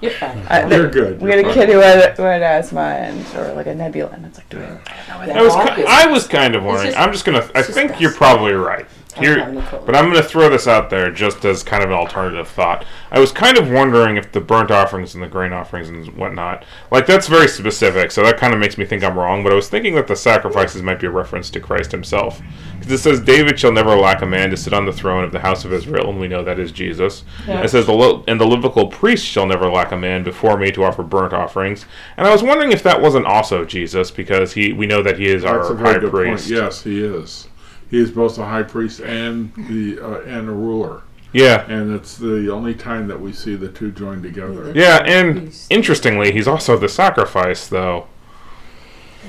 [0.00, 0.38] You're fine.
[0.50, 1.20] Uh, You're good.
[1.20, 4.26] We had a kid who had, who had asthma and or like a nebula, and
[4.26, 6.56] it's like, do I, I know what that I was, Hawk ki- I was kind
[6.56, 6.88] of wondering.
[6.88, 7.48] just- I'm just gonna.
[7.54, 8.00] I think dust.
[8.00, 8.86] you're probably right.
[9.16, 9.84] I'm Here, having a cold.
[9.86, 12.84] but I'm gonna throw this out there just as kind of an alternative thought.
[13.10, 16.64] I was kind of wondering if the burnt offerings and the grain offerings and whatnot,
[16.90, 18.10] like that's very specific.
[18.10, 19.42] So that kind of makes me think I'm wrong.
[19.42, 22.40] But I was thinking that the sacrifices might be a reference to Christ Himself,
[22.78, 25.32] because it says David shall never lack a man to sit on the throne of
[25.32, 27.24] the house of Israel, and we know that is Jesus.
[27.46, 27.62] Yeah.
[27.62, 30.70] It says the Lo- and the Levitical priest shall never lack a man before me
[30.72, 31.84] to offer burnt offerings.
[32.16, 35.26] And I was wondering if that wasn't also Jesus, because he we know that he
[35.26, 36.48] is That's a our very high good priest.
[36.48, 36.58] point.
[36.62, 37.48] Yes, he is.
[37.92, 41.02] He is both the high priest and the uh, and a ruler,
[41.34, 41.66] Yeah.
[41.70, 44.72] and it's the only time that we see the two joined together.
[44.74, 45.66] Yeah, and Priest.
[45.70, 48.06] interestingly, he's also the sacrifice, though.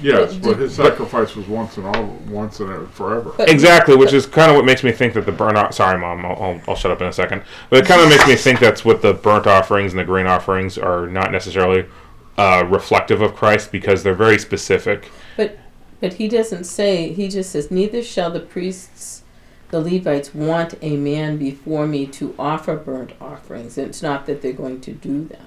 [0.02, 3.34] Yes, But but did- his sacrifice was once and all, once and forever.
[3.38, 5.58] But- Exactly, which is kind of what makes me think that the burnt.
[5.58, 7.44] O- Sorry, mom, I'll, I'll, I'll shut up in a second.
[7.70, 10.26] But it kind of makes me think that's what the burnt offerings and the grain
[10.26, 11.86] offerings are not necessarily
[12.38, 15.12] uh, reflective of Christ because they're very specific.
[15.38, 15.60] But
[16.04, 17.14] but he doesn't say.
[17.14, 19.24] He just says, "Neither shall the priests,
[19.72, 24.42] the Levites, want a man before me to offer burnt offerings." And It's not that
[24.42, 25.46] they're going to do them.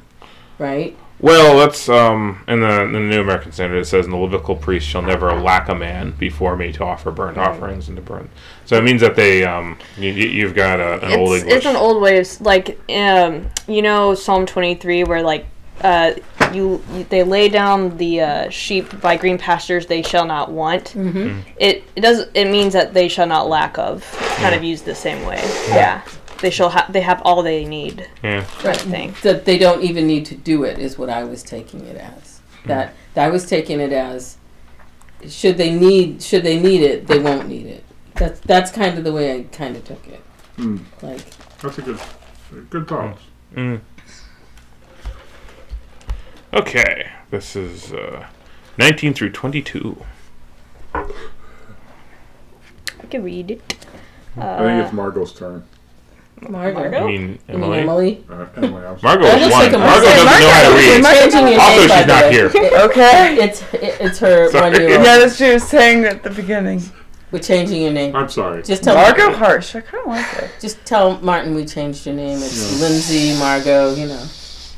[0.58, 0.96] right?
[1.20, 3.78] Well, that's um in the in the New American Standard.
[3.80, 7.10] It says, "And the Levitical priest shall never lack a man before me to offer
[7.10, 7.48] burnt Right.
[7.48, 8.30] offerings and to burn."
[8.64, 11.56] So it means that they um you, you- you've got a, an old it's, English.
[11.58, 15.44] it's an old way of like um you know Psalm 23 where like
[15.82, 16.12] uh
[16.52, 20.94] you, you they lay down the uh, sheep by green pastures they shall not want.
[20.94, 21.40] Mm-hmm.
[21.58, 24.04] It it does it means that they shall not lack of.
[24.36, 25.40] Kind of used the same way.
[25.68, 26.02] Yeah.
[26.40, 28.08] They shall have they have all they need.
[28.22, 28.44] yeah.
[28.64, 28.76] Right.
[28.76, 29.14] thing.
[29.22, 32.40] That they don't even need to do it is what I was taking it as.
[32.66, 34.36] That I was taking it as
[35.28, 37.84] should they need should they need it, they won't need it.
[38.14, 40.20] That's that's kind of the way I kind of took it.
[40.56, 40.78] Hmm.
[41.02, 41.24] Like
[41.60, 42.00] That's a good,
[42.70, 43.22] good thoughts.
[46.56, 48.26] Okay, this is uh,
[48.78, 50.02] 19 through 22.
[50.94, 51.06] I
[53.10, 53.62] can read it.
[54.38, 55.64] I think Uh, it's Margot's turn.
[56.48, 56.80] Margot.
[56.80, 56.96] Margot?
[56.98, 57.78] I mean, Emily.
[57.80, 58.24] Emily?
[58.30, 59.18] Uh, Emily, I'm sorry.
[59.18, 59.64] Margot That is looks one.
[59.64, 61.04] like a Margot doesn't know how to read.
[61.30, 62.32] changing Also, she's not way.
[62.32, 62.48] here.
[62.88, 63.36] Okay.
[63.44, 64.70] It's it- it's her Sorry.
[64.70, 65.04] one year old.
[65.04, 66.82] Yeah, that's what she was saying at the beginning.
[67.32, 68.14] We're changing your name.
[68.16, 68.62] I'm sorry.
[68.62, 69.74] Just tell Margot Harsh.
[69.74, 70.50] I kind of like it.
[70.60, 72.38] Just tell Martin we changed your name.
[72.38, 72.86] It's Yeah.
[72.88, 73.94] Lindsay Margot.
[73.94, 74.24] You know.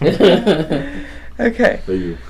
[1.41, 1.81] Okay.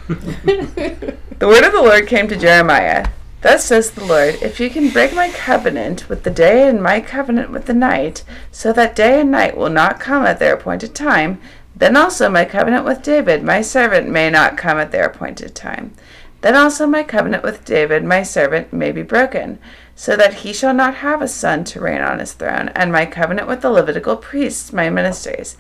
[1.39, 3.11] The word of the Lord came to Jeremiah.
[3.43, 7.01] Thus says the Lord, if you can break my covenant with the day and my
[7.01, 10.97] covenant with the night, so that day and night will not come at their appointed
[10.97, 11.41] time,
[11.77, 15.93] then also my covenant with David, my servant, may not come at their appointed time.
[16.41, 19.61] Then also my covenant with David, my servant, may be broken,
[19.95, 23.07] so that he shall not have a son to reign on his throne, and my
[23.07, 25.57] covenant with the Levitical priests, my ministers.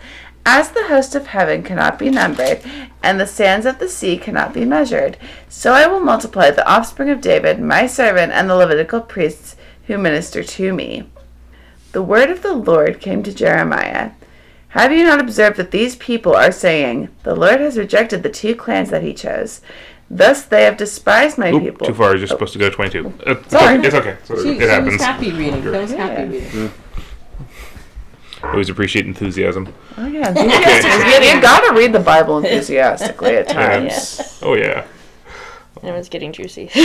[0.50, 2.62] As the host of heaven cannot be numbered,
[3.02, 7.10] and the sands of the sea cannot be measured, so I will multiply the offspring
[7.10, 9.56] of David, my servant, and the Levitical priests
[9.88, 11.04] who minister to me.
[11.92, 14.12] The word of the Lord came to Jeremiah.
[14.68, 18.54] Have you not observed that these people are saying, The Lord has rejected the two
[18.54, 19.60] clans that he chose?
[20.10, 21.86] Thus they have despised my Oop, people.
[21.88, 22.16] too far.
[22.16, 23.12] You're supposed to go to 22.
[23.26, 23.78] Uh, Sorry.
[23.84, 24.16] It's okay.
[24.26, 24.92] she, it she happens.
[24.94, 25.62] was happy reading.
[25.64, 26.44] That was happy Yeah.
[26.44, 26.72] reading.
[28.42, 29.72] Always appreciate enthusiasm.
[29.96, 30.28] Oh, yeah.
[30.28, 31.22] enthusiastic.
[31.22, 33.84] you, you gotta read the Bible enthusiastically at times.
[33.84, 34.42] Yes.
[34.42, 34.86] Oh, yeah.
[35.82, 36.70] And it's getting juicy.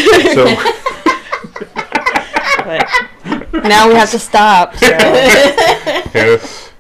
[2.64, 2.80] So,
[3.52, 4.76] but now we have to stop.
[4.76, 4.88] So.
[4.88, 6.72] yes.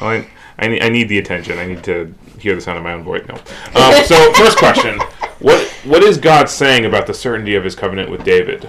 [0.00, 0.26] I,
[0.58, 1.58] I, need, I need the attention.
[1.58, 3.26] I need to hear the sound of my own voice.
[3.26, 3.34] No.
[3.74, 5.00] Um, so, first question.
[5.40, 8.68] What What is God saying about the certainty of his covenant with David?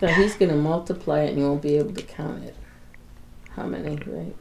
[0.00, 2.56] That he's going to multiply it and you won't be able to count it.
[3.56, 4.34] How many, right?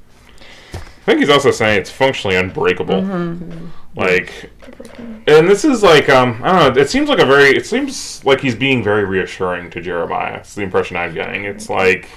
[0.74, 3.02] I think he's also saying it's functionally unbreakable.
[3.02, 3.68] Mm-hmm.
[3.96, 4.52] Like,
[5.28, 6.82] and this is like, um, I don't know.
[6.82, 7.50] It seems like a very.
[7.50, 10.38] It seems like he's being very reassuring to Jeremiah.
[10.38, 11.46] It's the impression I'm getting.
[11.46, 12.08] It's like,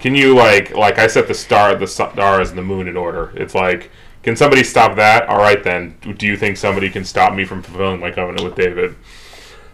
[0.00, 3.32] can you like, like I set the star, the stars, and the moon in order.
[3.36, 3.90] It's like,
[4.22, 5.28] can somebody stop that?
[5.28, 5.96] All right, then.
[6.00, 8.96] Do you think somebody can stop me from fulfilling my covenant with David?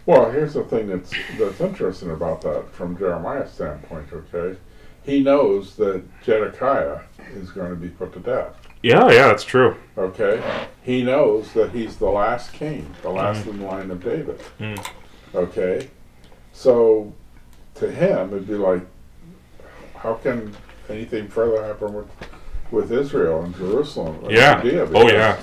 [0.04, 4.08] Well, here's the thing that's that's interesting about that from Jeremiah's standpoint.
[4.12, 4.58] Okay,
[5.04, 7.00] he knows that Zedekiah
[7.34, 8.54] is going to be put to death.
[8.82, 9.76] Yeah, yeah, that's true.
[9.96, 10.42] Okay,
[10.82, 14.40] he knows that he's the last king, the last in the line of David.
[14.58, 14.84] Mm.
[15.34, 15.88] Okay,
[16.52, 17.12] so
[17.76, 18.82] to him it'd be like,
[19.96, 20.54] how can
[20.88, 22.06] anything further happen with
[22.72, 24.18] with Israel and Jerusalem?
[24.24, 24.60] and Yeah.
[24.62, 24.88] Judea?
[24.94, 25.38] Oh, yeah.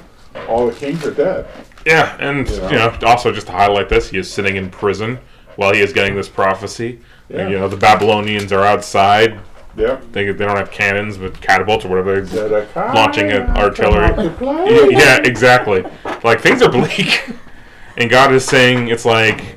[0.48, 1.46] all the kings are dead.
[1.86, 2.70] Yeah, and Yeah.
[2.70, 5.20] you know, also just to highlight this, he is sitting in prison
[5.56, 7.00] while he is getting this prophecy.
[7.30, 7.48] Yeah.
[7.48, 9.40] You know, the Babylonians are outside.
[9.78, 10.12] Yep.
[10.12, 12.20] They, they don't have cannons, but catapults or whatever.
[12.22, 14.10] They, Zedekiah Launching at artillery.
[14.10, 14.88] come out to play.
[14.92, 15.86] yeah, exactly.
[16.24, 17.30] Like things are bleak,
[17.98, 19.56] and God is saying it's like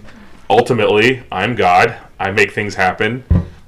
[0.51, 1.97] ultimately I'm God.
[2.21, 3.25] I make things happen.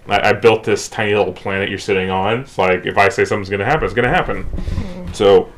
[0.06, 2.40] I, I built this tiny little planet you're sitting on.
[2.40, 4.46] It's like if I say something's gonna happen, it's gonna happen.
[5.14, 5.50] So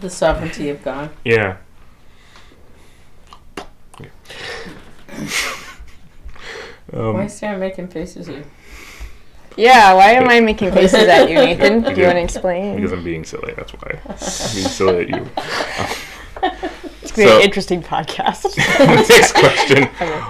[0.00, 1.10] The sovereignty of God.
[1.24, 1.56] yeah.
[6.90, 8.44] Why Um, Sarah making faces at you?
[9.58, 11.82] Yeah, why am I making faces at you, Nathan?
[11.82, 12.76] Do you want to explain?
[12.76, 13.52] because I'm being silly.
[13.56, 13.98] That's why.
[14.04, 15.28] I'm being silly at you.
[17.02, 18.56] It's gonna be So- an interesting podcast.
[18.78, 19.84] Next question.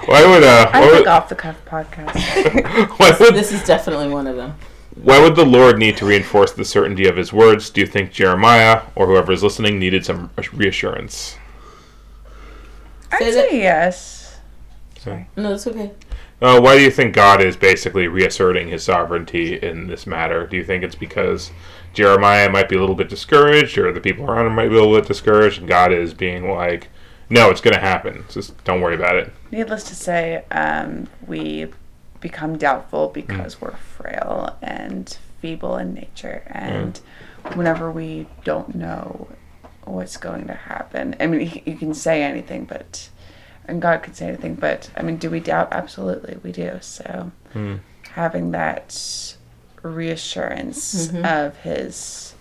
[0.05, 0.69] Why would uh?
[0.73, 2.97] I Why think would, off the cuff podcast.
[2.99, 4.55] why would This is definitely one of them.
[4.95, 7.69] why would the Lord need to reinforce the certainty of His words?
[7.69, 11.37] Do you think Jeremiah or whoever is listening needed some reassurance?
[13.11, 14.37] I'd Say say yes.
[15.35, 15.91] No, it's okay.
[16.41, 20.47] Uh, why do you think God is basically reasserting His sovereignty in this matter?
[20.47, 21.51] Do you think it's because
[21.93, 24.79] Jeremiah might be a little bit discouraged, or the people around him might be a
[24.79, 26.87] little bit discouraged, and God is being like,
[27.29, 28.25] "No, it's going to happen.
[28.29, 31.67] Just don't worry about it." Needless to say, um, we
[32.21, 36.99] become doubtful because we're frail and feeble in nature, and
[37.53, 39.27] whenever we don't know
[39.83, 41.15] what's going to happen.
[41.19, 43.09] I mean, you can say anything, but
[43.69, 45.69] and God could say anything, but I mean, do we doubt?
[45.71, 46.77] Absolutely, we do.
[46.81, 47.75] So Hmm.
[48.13, 49.35] having that
[49.83, 51.25] reassurance Mhm.
[51.47, 52.33] of his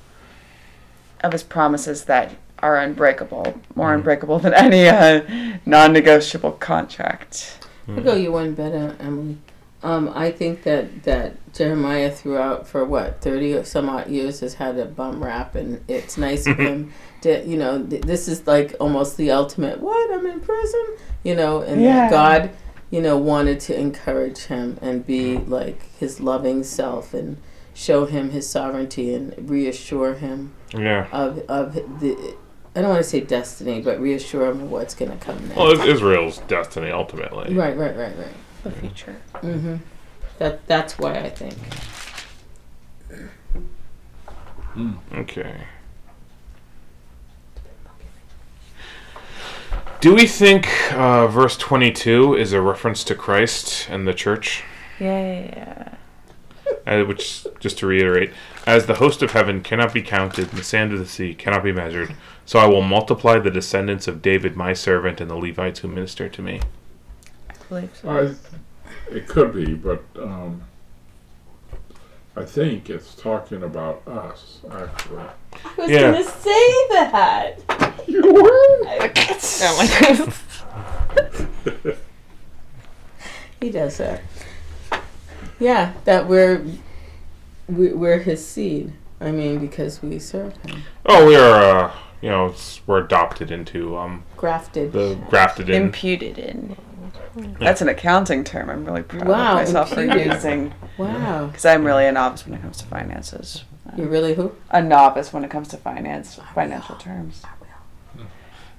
[1.23, 5.21] of his promises that are unbreakable, more unbreakable than any uh,
[5.67, 7.59] non-negotiable contract.
[7.89, 9.39] I'll go you one better, Emily.
[9.83, 14.55] Um, I think that, that Jeremiah throughout for what thirty or some odd years has
[14.55, 18.47] had a bum rap, and it's nice of him to you know th- this is
[18.47, 19.81] like almost the ultimate.
[19.81, 20.87] What I'm in prison,
[21.25, 22.09] you know, and Yeah.
[22.09, 22.51] that God,
[22.91, 27.37] you know, wanted to encourage him and be like his loving self and
[27.75, 31.07] show him his sovereignty and reassure him Yeah.
[31.13, 32.35] of of the.
[32.77, 35.57] I don't want to say destiny, but reassure him of what's going to come next.
[35.57, 37.53] Well, it's Israel's destiny ultimately.
[37.55, 38.35] right, right, right, right.
[38.63, 39.17] The future.
[39.35, 39.77] Mm-hmm.
[40.39, 41.57] That that's why I think.
[45.15, 45.55] Okay.
[50.01, 54.63] Do we think uh, verse 22 is a reference to Christ and the church?
[55.01, 55.97] Yeah.
[56.87, 58.33] Uh, which, just to reiterate,
[58.65, 61.65] as the host of heaven cannot be counted, and the sand of the sea cannot
[61.65, 62.15] be measured,
[62.47, 66.29] so I will multiply the descendants of David my servant and the Levites who minister
[66.29, 66.61] to me.
[67.51, 68.09] I believe so.
[68.09, 70.63] I, it could be, but um,
[72.39, 75.25] I think it's talking about us, actually.
[75.65, 76.13] I was Yeah.
[76.13, 77.55] gonna say that.
[78.09, 78.41] You were?
[78.41, 80.33] Oh my god.
[83.61, 84.23] He does that.
[85.59, 86.65] Yeah, that we're
[87.69, 88.93] we, we're his seed.
[89.21, 91.55] I mean, because we serve him, Oh, we are,
[91.87, 94.93] uh, you know, it's, we're adopted into um, grafted.
[94.93, 95.83] the grafted in.
[95.83, 96.77] Imputed in.
[97.59, 98.71] That's an accounting term.
[98.71, 102.55] I'm really proud Wow, of myself for using wow, because I'm really a novice when
[102.55, 103.65] it comes to finances.
[103.97, 104.53] You're really who?
[104.71, 107.43] A novice when it comes to finance, financial terms.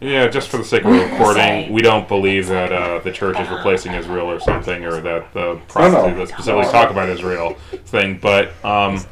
[0.01, 3.49] Yeah, just for the sake of recording, we don't believe that uh, the church is
[3.49, 8.17] replacing Israel or something, or that the prophecy that specifically talk about Israel thing.
[8.17, 9.05] But um,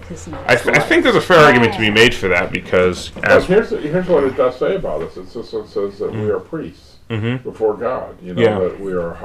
[0.47, 3.25] I, th- I think there's a fair argument to be made for that because But
[3.25, 5.17] as here's, here's what it does say about us.
[5.17, 7.43] It just it says that we are priests Mhm.
[7.43, 8.17] before God.
[8.22, 8.60] You know, Yeah.
[8.60, 9.17] that we are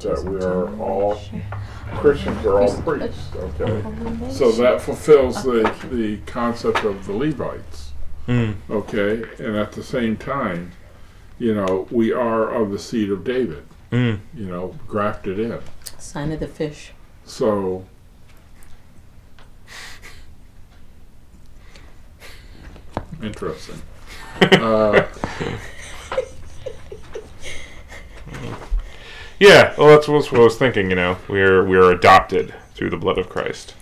[0.00, 1.20] that we are all
[1.96, 3.30] Christians are all priests.
[3.34, 3.82] Okay,
[4.30, 7.92] so that fulfills the the concept of the Levites.
[8.28, 8.54] Mm.
[8.70, 10.72] Okay, and at the same time,
[11.38, 13.64] you know, we are of the seed of David.
[13.90, 14.20] Mm.
[14.34, 15.58] You know, grafted in.
[15.98, 16.92] sign of the fish.
[17.24, 17.84] So.
[23.22, 23.82] Interesting.
[24.40, 25.06] Uh,
[29.38, 30.90] yeah, well, that's what I was thinking.
[30.90, 33.74] You know, we're we're adopted through the blood of Christ.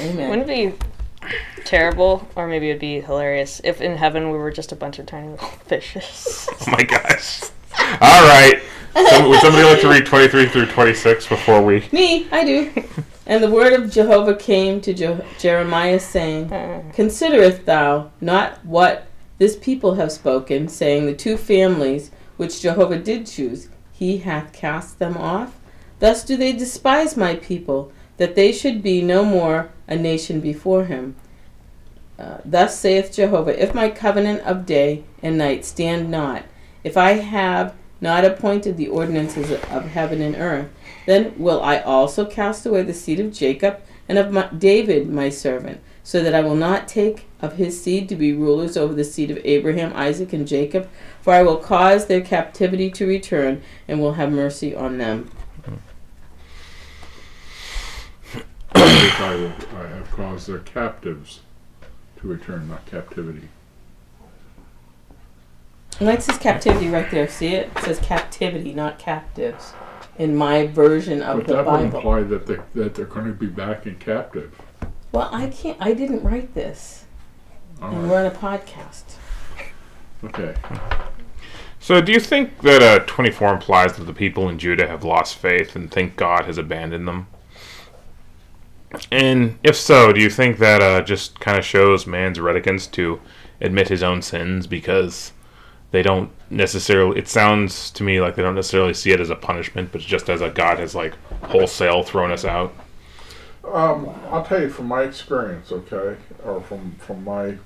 [0.00, 0.30] Amen.
[0.30, 1.32] Wouldn't it be
[1.64, 5.06] terrible, or maybe it'd be hilarious, if in heaven we were just a bunch of
[5.06, 6.48] tiny little fishes?
[6.52, 7.42] Oh my gosh!
[8.00, 8.60] All right,
[8.94, 11.86] so, would somebody like to read 23 through 26 before we?
[11.92, 12.72] Me, I do.
[13.26, 19.06] and the word of Jehovah came to Je- Jeremiah, saying, Uh, Considerest thou not what
[19.38, 23.68] this people have spoken, saying, The two families which Jehovah did choose,
[23.98, 25.58] he hath cast them off?
[25.98, 30.84] Thus do they despise my people, that they should be no more a nation before
[30.84, 31.16] him.
[32.16, 36.44] Uh, thus saith Jehovah, If my covenant of day and night stand not,
[36.84, 40.68] if I have not appointed the ordinances of heaven and earth,
[41.06, 45.28] then will I also cast away the seed of Jacob and of my, David my
[45.28, 49.04] servant, so that I will not take of his seed to be rulers over the
[49.04, 50.88] seed of Abraham, Isaac, and Jacob,
[51.20, 55.30] for I will cause their captivity to return and will have mercy on them.
[58.74, 61.40] I, will, I have caused their captives
[62.20, 63.50] to return, not captivity.
[65.98, 67.28] And that says captivity right there.
[67.28, 67.70] See it?
[67.76, 69.74] It says captivity, not captives.
[70.16, 73.32] In my version of But the that would imply that they that they're going to
[73.34, 74.58] be back in captive.
[75.12, 75.76] Well, I can't.
[75.80, 77.04] I didn't write this,
[77.80, 78.10] All and right.
[78.10, 79.16] we're on a podcast.
[80.24, 80.54] Okay.
[81.80, 85.36] So, do you think that uh, 24 implies that the people in Judah have lost
[85.36, 87.28] faith and think God has abandoned them?
[89.12, 93.20] And if so, do you think that uh, just kind of shows man's reticence to
[93.60, 95.32] admit his own sins because
[95.90, 97.18] they don't necessarily?
[97.18, 100.28] It sounds to me like they don't necessarily see it as a punishment, but just
[100.28, 102.74] as a God has like wholesale thrown us out.
[103.72, 107.56] Um, I'll tell you from my experience, okay, or from from my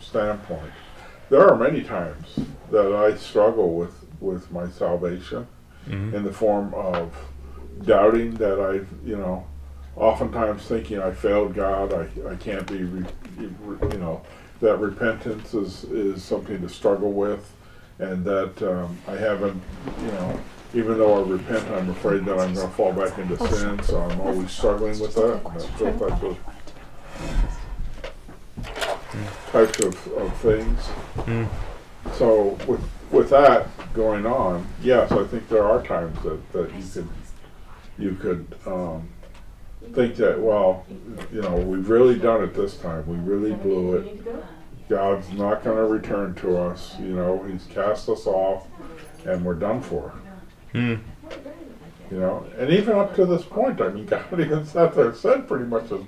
[0.00, 0.72] standpoint,
[1.30, 2.38] there are many times
[2.70, 5.46] that I struggle with with my salvation
[5.88, 6.14] Mhm.
[6.14, 7.12] in the form of
[7.84, 8.74] doubting that I,
[9.06, 9.44] you know,
[9.96, 13.04] oftentimes thinking I failed God, I, I can't be, re,
[13.36, 14.22] re- you know,
[14.60, 17.50] that repentance is, is something to struggle with,
[17.98, 19.60] and that um, I haven't,
[20.02, 20.40] you know,
[20.74, 24.00] even though I repent, I'm afraid that I'm going to fall back into sin, so
[24.00, 25.44] I'm always struggling with that.
[25.44, 26.38] and That's those types of
[29.52, 30.80] types of, of things.
[31.16, 31.48] Mm.
[32.14, 36.84] So with with that going on, yes, I think there are times that, that you
[36.92, 37.08] could
[37.98, 39.08] you could um,
[39.92, 40.86] think that well,
[41.32, 43.06] you know, we've really done it this time.
[43.06, 44.88] We really blew it.
[44.88, 46.94] God's not going to return to us.
[46.98, 48.66] You know, He's cast us off,
[49.26, 50.12] and we're done for.
[50.72, 50.94] Hmm.
[52.10, 54.68] You know, and even up to this point, I mean, God even and
[55.16, 56.00] said pretty much as,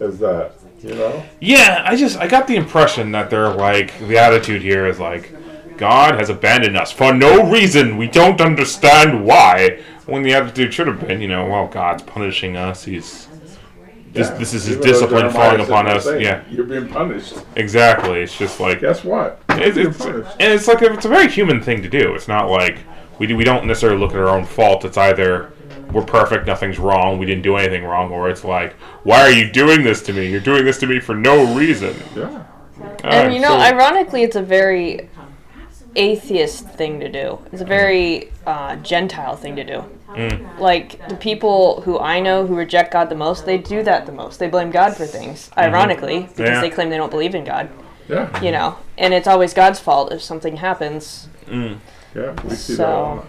[0.00, 0.52] as that.
[0.80, 4.86] You know, Yeah, I just I got the impression that they're like the attitude here
[4.86, 5.32] is like
[5.76, 7.96] God has abandoned us for no reason.
[7.96, 9.80] We don't understand why.
[10.06, 12.84] When the attitude should have been, you know, well, God's punishing us.
[12.84, 13.28] He's
[14.12, 14.34] this Yeah.
[14.38, 16.06] this is his Even discipline falling upon us.
[16.06, 17.34] Yeah, you're being punished.
[17.56, 18.20] exactly.
[18.22, 19.40] It's just like Guess what?
[19.50, 22.14] it's, it's, and it's like it's a very human thing to do.
[22.14, 22.78] It's not like
[23.22, 24.84] we do, we don't necessarily look at our own fault.
[24.84, 25.52] It's either
[25.92, 28.72] we're perfect, nothing's wrong, we didn't do anything wrong, or it's like,
[29.04, 30.28] why are you doing this to me?
[30.28, 31.94] You're doing this to me for no reason.
[32.16, 32.42] Yeah.
[33.04, 35.08] And you know, so- ironically, it's a very
[35.94, 37.38] atheist thing to do.
[37.52, 39.84] It's a very uh, Gentile thing to do.
[40.08, 40.58] Mm.
[40.58, 44.12] Like the people who I know who reject God the most, they do that the
[44.12, 44.38] most.
[44.38, 46.44] They blame God for things, ironically, because Mm-hmm.
[46.54, 46.60] Yeah.
[46.60, 47.70] they claim they don't believe in God.
[48.08, 48.42] Yeah.
[48.42, 51.28] You know, and it's always God's fault if something happens.
[51.46, 51.78] Mm.
[52.14, 52.34] Yeah.
[52.44, 53.24] We see So-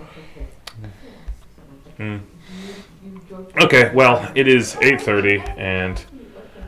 [1.97, 2.03] that.
[2.03, 2.21] a lot.
[3.63, 6.03] Okay, well, it is eight thirty, and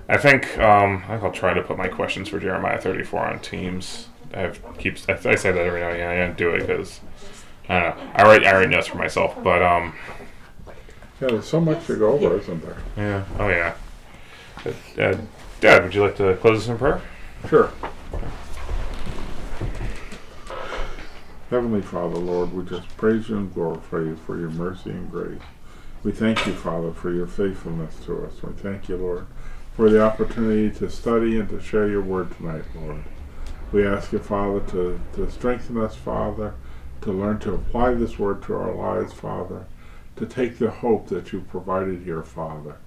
[0.10, 3.22] I think um, I think I'll try to put my questions for Jeremiah thirty four
[3.22, 4.08] on Teams.
[4.34, 6.10] I have keeps I, I say that every now and again.
[6.10, 7.00] I don't do it because
[7.70, 8.04] I don't know.
[8.16, 9.94] I write I write notes for myself, but um,
[11.22, 11.28] Yeah.
[11.30, 12.78] There's so much to go over, isn't there?
[12.98, 13.74] yeah, oh yeah.
[14.66, 15.18] Uh, uh,
[15.62, 17.02] Dad, would you like to close us in prayer?
[17.50, 17.72] Sure.
[21.56, 25.40] Heavenly Father, Lord, we just praise you and glorify you for your mercy and grace.
[26.04, 28.44] We thank you, Father, for your faithfulness to us.
[28.44, 29.26] We thank you, Lord,
[29.72, 33.06] for the opportunity to study and to share your word tonight, Lord.
[33.72, 36.56] We ask you, Father, to, to strengthen us, Father,
[37.00, 39.66] to learn to apply this word to our lives, Father,
[40.18, 42.80] to take the hope that you provided here, Father,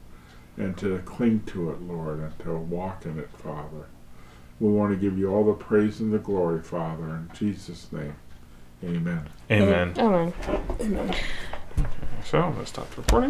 [0.58, 3.86] and to cling to it, Lord, and to walk in it, Father.
[4.60, 8.16] We want to give you all the praise and the glory, Father, in Jesus' name.
[8.85, 9.29] Amen.
[9.51, 9.95] Amen.
[9.99, 10.33] Oh man.
[12.24, 13.26] So I'm gonna stop recording.